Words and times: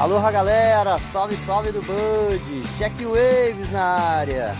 Aloha 0.00 0.30
galera, 0.30 0.98
salve 1.12 1.36
salve 1.44 1.72
do 1.72 1.82
Bud, 1.82 2.62
Check 2.78 2.94
Waves 3.02 3.70
na 3.70 3.82
área. 3.82 4.56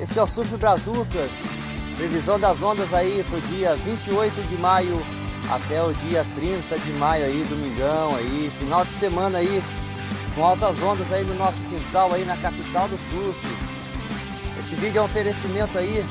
Este 0.00 0.18
é 0.18 0.22
o 0.22 0.26
Surf 0.26 0.56
Brazucas, 0.56 1.30
previsão 1.98 2.40
das 2.40 2.62
ondas 2.62 2.94
aí 2.94 3.22
pro 3.28 3.42
dia 3.42 3.76
28 3.76 4.42
de 4.48 4.56
maio 4.56 5.04
até 5.50 5.82
o 5.82 5.92
dia 5.92 6.24
30 6.34 6.78
de 6.78 6.92
maio 6.92 7.26
aí, 7.26 7.44
domingão 7.46 8.16
aí, 8.16 8.50
final 8.58 8.82
de 8.86 8.92
semana 8.92 9.36
aí, 9.36 9.62
com 10.34 10.46
altas 10.46 10.82
ondas 10.82 11.12
aí 11.12 11.24
no 11.24 11.34
nosso 11.34 11.58
quintal 11.68 12.14
aí 12.14 12.24
na 12.24 12.38
capital 12.38 12.88
do 12.88 12.98
surf. 13.10 13.38
Esse 14.60 14.76
vídeo 14.76 15.00
é 15.00 15.02
um 15.02 15.04
oferecimento 15.04 15.76
aí 15.76 16.06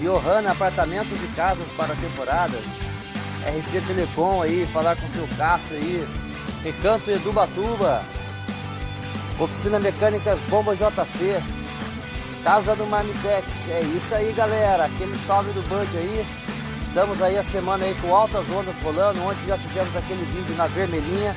de 0.00 0.08
Ohana 0.08 0.52
Apartamentos 0.52 1.22
e 1.22 1.26
Casas 1.36 1.68
para 1.76 1.94
temporada. 1.96 2.56
RC 3.44 3.86
Telecom 3.86 4.40
aí, 4.40 4.66
falar 4.72 4.96
com 4.96 5.06
seu 5.10 5.28
Cássio 5.36 5.76
aí, 5.76 6.08
Recanto 6.64 7.10
Edubatuba, 7.10 8.02
Oficina 9.38 9.78
Mecânicas 9.78 10.40
Bomba 10.48 10.74
JC, 10.74 11.42
Casa 12.42 12.74
do 12.74 12.86
Marmitex. 12.86 13.46
É 13.68 13.80
isso 13.80 14.14
aí, 14.14 14.32
galera. 14.32 14.84
Aquele 14.84 15.16
salve 15.26 15.50
do 15.52 15.62
Bud 15.62 15.96
aí. 15.96 16.26
Estamos 16.88 17.20
aí 17.22 17.38
a 17.38 17.44
semana 17.44 17.84
aí 17.84 17.94
com 18.00 18.14
altas 18.14 18.48
ondas 18.50 18.74
rolando. 18.82 19.22
Ontem 19.22 19.46
já 19.46 19.58
fizemos 19.58 19.96
aquele 19.96 20.24
vídeo 20.24 20.54
na 20.56 20.66
vermelhinha. 20.66 21.34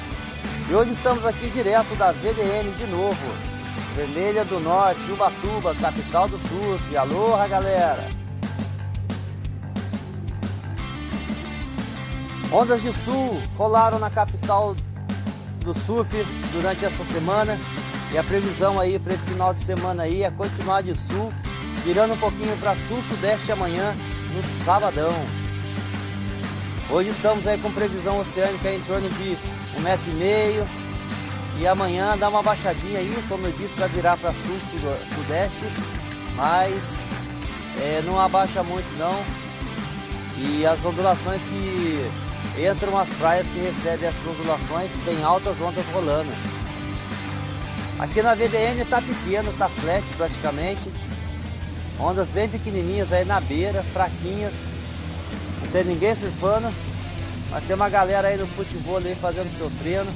E 0.70 0.74
hoje 0.74 0.92
estamos 0.92 1.26
aqui 1.26 1.50
direto 1.50 1.96
da 1.96 2.12
VDN 2.12 2.72
de 2.76 2.86
novo. 2.88 3.18
Vermelha 3.96 4.46
do 4.46 4.60
Norte, 4.60 5.10
Ubatuba, 5.10 5.74
capital 5.76 6.28
do 6.28 6.38
surf. 6.48 6.96
Aloha, 6.96 7.48
galera. 7.48 8.10
Ondas 12.52 12.82
de 12.82 12.94
sul 13.06 13.42
rolaram 13.58 13.98
na 13.98 14.10
capital 14.10 14.76
do 15.68 15.78
surf 15.82 16.10
durante 16.54 16.86
essa 16.86 17.04
semana 17.04 17.60
e 18.14 18.18
a 18.18 18.24
previsão 18.24 18.80
aí 18.80 18.98
para 18.98 19.14
esse 19.14 19.26
final 19.26 19.54
de 19.54 19.64
semana 19.66 20.04
aí 20.04 20.24
é 20.24 20.32
continuar 20.32 20.82
de 20.82 20.96
sul, 20.96 21.34
virando 21.84 22.14
um 22.14 22.18
pouquinho 22.18 22.56
para 22.58 22.78
sul-sudeste 22.88 23.52
amanhã 23.52 23.94
no 24.34 24.42
sabadão. 24.64 25.12
Hoje 26.90 27.10
estamos 27.10 27.46
aí 27.46 27.58
com 27.58 27.70
previsão 27.74 28.18
oceânica 28.18 28.72
em 28.72 28.80
torno 28.82 29.10
de 29.10 29.38
um 29.78 29.82
metro 29.82 30.10
e 30.10 30.16
meio 30.16 30.68
e 31.60 31.68
amanhã 31.68 32.18
dá 32.18 32.30
uma 32.30 32.42
baixadinha 32.42 33.00
aí, 33.00 33.24
como 33.28 33.46
eu 33.46 33.52
disse, 33.52 33.78
vai 33.78 33.90
virar 33.90 34.16
para 34.16 34.34
sul-sudeste, 34.34 35.66
mas 36.34 36.82
é, 37.82 38.02
não 38.06 38.18
abaixa 38.18 38.64
muito 38.64 38.88
não. 38.98 39.22
E 40.38 40.66
as 40.66 40.86
ondulações 40.86 41.42
que 41.42 42.10
entram 42.58 42.98
as 42.98 43.10
praias 43.10 43.48
que 43.48 43.60
recebem 43.60 44.10
essas 44.10 44.26
ondulações, 44.26 44.92
tem 45.06 45.24
altas 45.24 45.60
ondas 45.62 45.86
rolando. 45.94 46.32
Aqui 48.00 48.22
na 48.22 48.36
VDN 48.36 48.86
tá 48.86 49.02
pequeno, 49.02 49.52
tá 49.54 49.70
flat 49.70 50.06
praticamente. 50.16 50.92
Ondas 52.00 52.30
bem 52.30 52.48
pequenininhas 52.48 53.12
aí 53.12 53.26
na 53.26 53.40
beira, 53.42 53.82
fraquinhas. 53.82 54.54
Não 55.62 55.72
tem 55.72 55.84
ninguém 55.84 56.16
surfando. 56.16 56.72
Mas 57.50 57.64
tem 57.64 57.76
uma 57.76 57.90
galera 57.90 58.28
aí 58.28 58.38
no 58.38 58.46
futebol 58.46 58.98
aí 58.98 59.16
fazendo 59.16 59.56
seu 59.58 59.72
treino. 59.80 60.12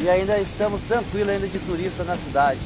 E 0.00 0.08
ainda 0.08 0.36
estamos 0.38 0.80
tranquilos 0.82 1.28
ainda 1.28 1.46
de 1.46 1.58
turista 1.60 2.02
na 2.02 2.16
cidade. 2.16 2.60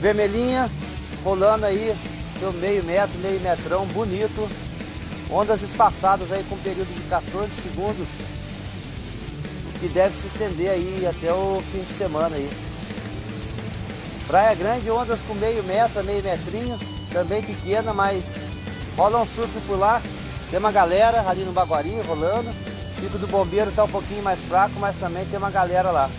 Vermelhinha, 0.00 0.70
rolando 1.24 1.64
aí 1.64 1.96
seu 2.38 2.52
meio 2.52 2.84
metro, 2.84 3.18
meio 3.20 3.40
metrão, 3.40 3.86
bonito. 3.86 4.48
Ondas 5.32 5.62
espaçadas 5.62 6.32
aí 6.32 6.44
com 6.48 6.56
um 6.56 6.58
período 6.58 6.92
de 6.92 7.02
14 7.08 7.50
segundos, 7.62 8.08
o 9.74 9.78
que 9.78 9.88
deve 9.88 10.16
se 10.16 10.26
estender 10.26 10.70
aí 10.70 11.06
até 11.06 11.32
o 11.32 11.62
fim 11.70 11.80
de 11.80 11.96
semana 11.96 12.34
aí. 12.34 12.50
Praia 14.26 14.54
Grande, 14.56 14.90
ondas 14.90 15.20
com 15.26 15.34
meio 15.34 15.62
metro, 15.62 16.02
meio 16.02 16.22
metrinho, 16.22 16.78
também 17.12 17.42
pequena, 17.42 17.94
mas 17.94 18.24
rola 18.96 19.22
um 19.22 19.26
surf 19.26 19.52
por 19.66 19.78
lá. 19.78 20.02
Tem 20.50 20.58
uma 20.58 20.72
galera 20.72 21.28
ali 21.28 21.44
no 21.44 21.52
Baguari 21.52 22.00
rolando. 22.06 22.50
Pico 23.00 23.16
do 23.16 23.28
Bombeiro 23.28 23.70
está 23.70 23.84
um 23.84 23.88
pouquinho 23.88 24.22
mais 24.22 24.38
fraco, 24.40 24.74
mas 24.78 24.96
também 24.98 25.24
tem 25.26 25.38
uma 25.38 25.50
galera 25.50 25.90
lá. 25.90 26.10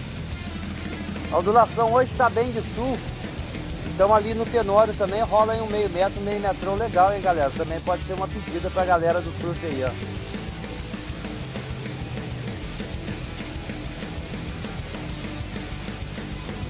A 1.32 1.38
ondulação 1.38 1.94
hoje 1.94 2.14
está 2.14 2.30
bem 2.30 2.52
de 2.52 2.62
sul, 2.76 2.98
então 4.02 4.16
ali 4.16 4.34
no 4.34 4.48
Tenório 4.48 4.96
também 4.96 5.22
rola 5.22 5.56
em 5.56 5.62
um 5.62 5.68
meio 5.68 5.88
metro, 5.92 6.20
meio 6.24 6.40
metrão 6.40 6.74
legal, 6.74 7.14
hein 7.14 7.22
galera? 7.22 7.52
Também 7.52 7.80
pode 7.82 8.04
ser 8.04 8.14
uma 8.14 8.28
pedida 8.28 8.68
pra 8.72 8.84
galera 8.84 9.22
do 9.22 9.32
surf 9.40 9.64
aí, 9.64 9.86
ó. 9.86 9.92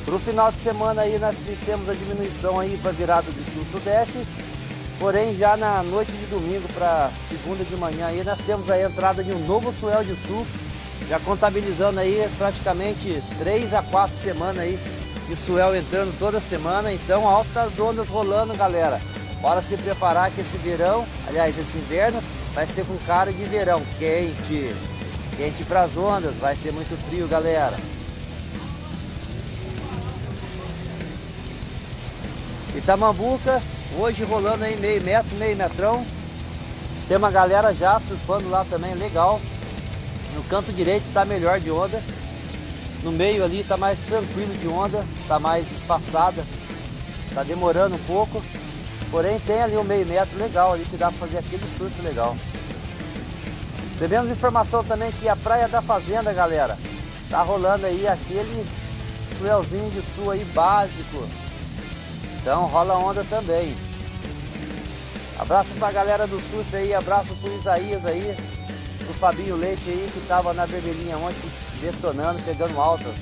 Pro 0.04 0.20
final 0.20 0.52
de 0.52 0.60
semana 0.60 1.04
aí 1.04 1.18
nós 1.20 1.38
temos 1.66 1.88
a 1.88 1.94
diminuição 1.94 2.60
aí 2.60 2.78
para 2.84 2.92
virada 2.92 3.32
do 3.32 3.54
sul-sudeste. 3.54 4.28
Porém 5.00 5.34
já 5.38 5.56
na 5.56 5.82
noite 5.84 6.12
de 6.12 6.26
domingo 6.26 6.68
para 6.74 7.10
segunda 7.30 7.64
de 7.64 7.78
manhã 7.78 8.08
aí 8.08 8.26
nós 8.26 8.40
temos 8.46 8.70
a 8.70 8.78
entrada 8.78 9.24
de 9.24 9.32
um 9.32 9.40
novo 9.48 9.72
swell 9.72 10.04
de 10.04 10.18
sul, 10.28 10.46
já 11.08 11.18
contabilizando 11.22 11.98
aí 11.98 12.30
praticamente 12.38 13.24
3 13.40 13.74
a 13.74 13.82
4 13.82 14.18
semanas 14.22 14.60
aí 14.60 14.78
de 15.32 15.38
swell 15.38 15.74
entrando 15.74 16.14
toda 16.20 16.42
semana, 16.42 16.92
então 16.92 17.26
altas 17.26 17.80
ondas 17.80 18.10
rolando, 18.10 18.54
galera. 18.54 19.00
Bora 19.42 19.62
se 19.62 19.78
preparar 19.78 20.30
que 20.30 20.42
esse 20.42 20.58
verão, 20.58 21.06
aliás, 21.26 21.58
esse 21.58 21.78
inverno 21.78 22.22
vai 22.54 22.68
ser 22.68 22.86
com 22.86 22.98
cara 23.08 23.32
de 23.32 23.46
verão, 23.46 23.82
quente. 23.98 24.76
Quente 25.38 25.64
para 25.64 25.84
as 25.84 25.96
ondas, 25.96 26.36
vai 26.36 26.54
ser 26.58 26.74
muito 26.74 26.98
frio, 27.08 27.30
galera. 27.30 27.78
Itamambuca, 32.76 33.62
hoje 33.98 34.26
rolando 34.26 34.66
aí 34.66 34.78
meio 34.78 35.02
metro, 35.02 35.38
meio 35.38 35.56
metrão. 35.56 36.06
Tem 37.08 37.16
uma 37.16 37.32
galera 37.32 37.74
já 37.74 37.98
surfando 38.02 38.50
lá 38.50 38.66
também, 38.70 38.94
legal. 38.96 39.40
No 40.36 40.44
canto 40.44 40.74
direito 40.74 41.08
está 41.08 41.24
melhor 41.24 41.58
de 41.62 41.72
onda. 41.72 42.02
No 43.04 43.12
meio 43.12 43.44
ali 43.44 43.64
tá 43.64 43.76
mais 43.78 43.98
tranquilo 44.00 44.54
de 44.58 44.68
onda, 44.68 45.04
tá 45.28 45.40
mais 45.40 45.66
espaçada, 45.72 46.46
tá 47.34 47.42
demorando 47.44 47.96
um 47.96 48.04
pouco. 48.06 48.42
Porém 49.10 49.40
tem 49.40 49.62
ali 49.62 49.76
um 49.76 49.84
meio 49.84 50.06
metro 50.06 50.38
legal 50.38 50.74
ali 50.74 50.86
que 50.86 50.98
dá 50.98 51.08
para 51.12 51.28
fazer 51.28 51.40
aquele 51.40 51.64
surf 51.78 52.02
legal. 52.02 52.38
Recebemos 53.94 54.32
informação 54.32 54.84
também 54.84 55.12
que 55.12 55.28
a 55.28 55.36
Praia 55.36 55.68
da 55.68 55.82
Fazenda, 55.82 56.32
galera, 56.32 56.78
tá 57.30 57.42
rolando 57.42 57.86
aí 57.88 58.08
aquele 58.08 58.66
swellzinho 59.38 59.90
de 59.90 60.02
sul 60.16 60.32
aí 60.32 60.46
básico. 60.54 61.28
Então 62.40 62.66
rola 62.68 62.98
onda 62.98 63.24
também. 63.30 63.76
Abraço 65.40 65.70
pra 65.80 65.92
galera 65.92 66.28
do 66.28 66.40
surf 66.52 66.76
aí, 66.76 66.94
abraço 66.94 67.36
pro 67.42 67.56
Isaías 67.58 68.06
aí, 68.06 68.38
pro 69.00 69.14
Fabinho 69.16 69.56
Leite 69.56 69.90
aí 69.90 70.10
que 70.14 70.28
tava 70.28 70.54
na 70.54 70.66
vermelhinha 70.66 71.18
ontem 71.18 71.50
detonando, 71.82 72.42
pegando 72.44 72.80
altas. 72.80 73.14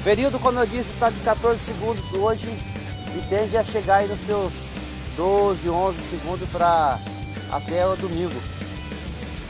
O 0.00 0.02
período, 0.02 0.38
como 0.38 0.58
eu 0.58 0.66
disse, 0.66 0.90
está 0.92 1.10
de 1.10 1.20
14 1.20 1.58
segundos 1.58 2.12
hoje 2.12 2.48
e 2.48 3.26
tende 3.28 3.56
a 3.56 3.62
chegar 3.62 3.96
aí 3.96 4.08
nos 4.08 4.18
seus 4.20 4.52
12, 5.16 5.68
11 5.68 6.02
segundos 6.02 6.48
para 6.48 6.98
até 7.52 7.86
o 7.86 7.96
domingo. 7.96 8.34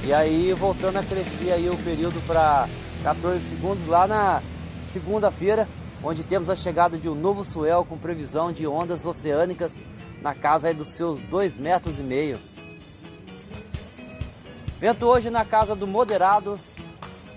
E 0.05 0.13
aí 0.13 0.53
voltando 0.53 0.99
a 0.99 1.03
crescer 1.03 1.53
aí 1.53 1.69
o 1.69 1.77
período 1.79 2.21
para 2.27 2.69
14 3.03 3.49
segundos 3.49 3.87
lá 3.87 4.07
na 4.07 4.43
segunda-feira, 4.93 5.67
onde 6.03 6.23
temos 6.23 6.51
a 6.51 6.55
chegada 6.55 6.99
de 6.99 7.09
um 7.09 7.15
novo 7.15 7.43
swell 7.45 7.85
com 7.85 7.97
previsão 7.97 8.53
de 8.53 8.67
ondas 8.67 9.07
oceânicas 9.07 9.73
na 10.21 10.35
casa 10.35 10.69
aí 10.69 10.75
dos 10.75 10.89
seus 10.89 11.19
2 11.21 11.57
metros 11.57 11.99
e 11.99 12.03
meio. 12.03 12.39
Vento 14.79 15.07
hoje 15.07 15.31
na 15.31 15.45
casa 15.45 15.75
do 15.75 15.87
moderado, 15.87 16.61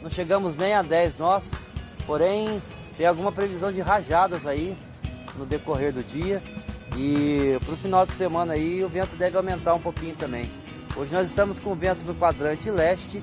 não 0.02 0.10
chegamos 0.10 0.56
nem 0.56 0.74
a 0.74 0.82
10 0.82 1.18
nós, 1.18 1.44
porém 2.06 2.62
tem 2.98 3.06
alguma 3.06 3.32
previsão 3.32 3.72
de 3.72 3.82
rajadas 3.82 4.46
aí 4.46 4.76
no 5.38 5.46
decorrer 5.46 5.94
do 5.94 6.04
dia 6.04 6.42
e 6.96 7.58
para 7.64 7.74
o 7.74 7.78
final 7.78 8.06
de 8.06 8.14
semana 8.14 8.54
aí 8.54 8.84
o 8.84 8.90
vento 8.90 9.16
deve 9.16 9.38
aumentar 9.38 9.74
um 9.74 9.80
pouquinho 9.80 10.16
também. 10.16 10.50
Hoje 10.96 11.14
nós 11.14 11.28
estamos 11.28 11.60
com 11.60 11.72
o 11.72 11.76
vento 11.76 12.04
no 12.06 12.16
quadrante 12.16 12.72
leste, 12.72 13.22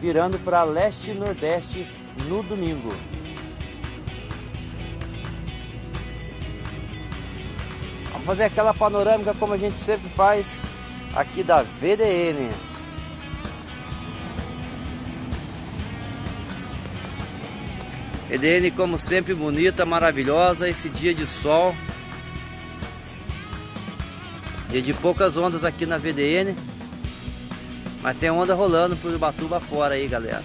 virando 0.00 0.38
para 0.38 0.62
leste 0.62 1.10
e 1.10 1.14
nordeste 1.14 1.86
no 2.26 2.42
domingo. 2.42 2.94
Vamos 8.12 8.26
fazer 8.26 8.44
aquela 8.44 8.72
panorâmica 8.72 9.34
como 9.34 9.52
a 9.52 9.58
gente 9.58 9.76
sempre 9.76 10.08
faz 10.10 10.46
aqui 11.14 11.42
da 11.42 11.62
VDN. 11.62 12.50
EDN 18.34 18.72
como 18.72 18.98
sempre 18.98 19.32
bonita, 19.32 19.86
maravilhosa, 19.86 20.68
esse 20.68 20.88
dia 20.88 21.14
de 21.14 21.24
sol. 21.24 21.72
Dia 24.70 24.82
de 24.82 24.92
poucas 24.92 25.36
ondas 25.36 25.64
aqui 25.64 25.86
na 25.86 25.98
VDN. 25.98 26.52
Mas 28.02 28.16
tem 28.18 28.32
onda 28.32 28.52
rolando 28.52 28.96
por 28.96 29.14
Ubatuba 29.14 29.60
fora 29.60 29.94
aí, 29.94 30.08
galera. 30.08 30.42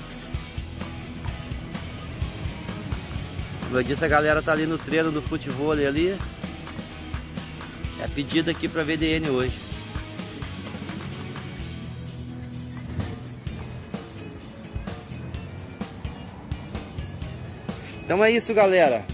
Como 3.64 3.80
eu 3.80 3.84
disse, 3.84 4.06
a 4.06 4.08
galera 4.08 4.40
tá 4.44 4.52
ali 4.52 4.68
no 4.68 4.78
treino 4.78 5.12
do 5.12 5.22
futebol 5.24 5.72
ali. 5.72 6.16
É 8.00 8.08
pedido 8.14 8.52
aqui 8.52 8.68
para 8.68 8.84
VDN 8.84 9.32
hoje. 9.32 9.69
Então 18.10 18.26
é 18.26 18.32
isso, 18.32 18.52
galera. 18.56 19.06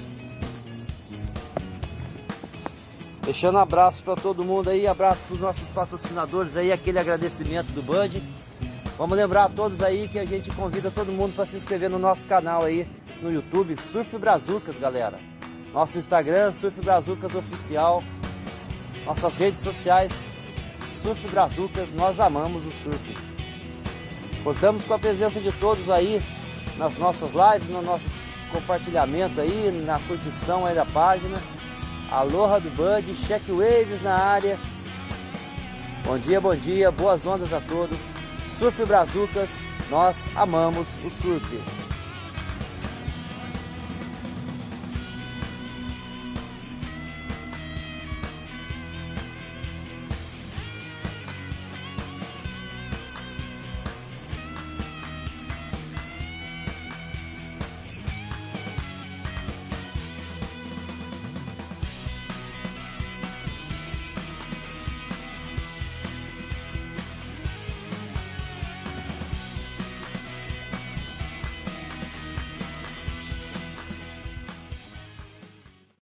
Deixando 3.26 3.56
um 3.56 3.60
abraço 3.60 4.02
para 4.02 4.16
todo 4.16 4.42
mundo 4.42 4.70
aí, 4.70 4.88
abraço 4.88 5.22
para 5.28 5.34
os 5.34 5.42
nossos 5.42 5.68
patrocinadores 5.76 6.56
aí, 6.56 6.72
aquele 6.72 6.98
agradecimento 6.98 7.68
do 7.74 7.82
Bud. 7.82 8.24
Vamos 8.98 9.18
lembrar 9.18 9.44
a 9.44 9.50
todos 9.50 9.82
aí 9.82 10.08
que 10.08 10.18
a 10.18 10.24
gente 10.24 10.50
convida 10.52 10.90
todo 10.90 11.12
mundo 11.12 11.36
para 11.36 11.46
se 11.46 11.58
inscrever 11.58 11.90
no 11.90 12.00
nosso 12.00 12.26
canal 12.26 12.64
aí 12.64 12.88
no 13.22 13.30
YouTube, 13.30 13.76
Surf 13.92 14.18
Brazucas, 14.18 14.78
galera. 14.78 15.20
Nosso 15.74 15.98
Instagram, 15.98 16.54
Surf 16.54 16.80
Brazucas 16.80 17.36
Oficial. 17.36 18.02
Nossas 19.06 19.36
redes 19.36 19.60
sociais, 19.60 20.14
Surf 21.04 21.28
Brazucas, 21.28 21.92
nós 21.94 22.18
amamos 22.22 22.66
o 22.66 22.72
surf. 22.82 23.18
Contamos 24.42 24.86
com 24.86 24.94
a 24.94 25.00
presença 25.00 25.42
de 25.42 25.52
todos 25.52 25.90
aí 25.90 26.22
nas 26.78 26.98
nossas 26.98 27.32
lives, 27.34 27.68
no 27.70 27.82
nosso 27.82 28.06
compartilhamento 28.52 29.40
aí, 29.42 29.84
na 29.86 30.00
curtição 30.00 30.66
aí 30.66 30.76
da 30.76 30.86
página. 30.86 31.38
Aloha 32.12 32.60
do 32.60 32.70
Bud, 32.70 33.16
check 33.26 33.42
waves 33.48 34.02
na 34.02 34.16
área. 34.16 34.58
Bom 36.06 36.18
dia, 36.18 36.40
bom 36.40 36.56
dia, 36.56 36.92
boas 36.92 37.26
ondas 37.26 37.52
a 37.52 37.60
todos. 37.62 37.98
Surf 38.60 38.86
Brazucas, 38.86 39.50
nós 39.90 40.16
amamos 40.36 40.88
o 41.04 41.10
surf. 41.22 41.85